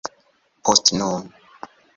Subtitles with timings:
[0.69, 1.29] Post nun...